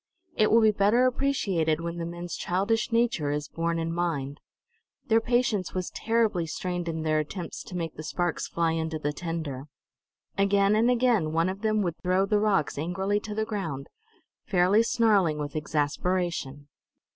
[0.35, 4.39] It will be better appreciated when the men's childish nature is borne in mind.
[5.05, 9.13] Their patience was terribly strained in their attempts to make the sparks fly into the
[9.13, 9.65] tinder.
[10.39, 13.89] Again and again one of them would throw the rocks angrily to the ground,
[14.47, 16.67] fairly snarling with exasperation.